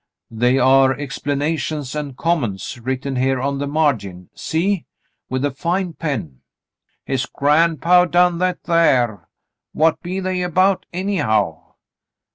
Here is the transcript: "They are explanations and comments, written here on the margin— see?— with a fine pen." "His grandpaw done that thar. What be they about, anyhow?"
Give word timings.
"They 0.31 0.57
are 0.57 0.97
explanations 0.97 1.93
and 1.93 2.17
comments, 2.17 2.79
written 2.79 3.17
here 3.17 3.39
on 3.39 3.59
the 3.59 3.67
margin— 3.67 4.29
see?— 4.33 4.87
with 5.29 5.45
a 5.45 5.51
fine 5.51 5.93
pen." 5.93 6.41
"His 7.05 7.27
grandpaw 7.27 8.05
done 8.05 8.39
that 8.39 8.63
thar. 8.63 9.29
What 9.73 10.01
be 10.01 10.19
they 10.19 10.41
about, 10.41 10.87
anyhow?" 10.91 11.75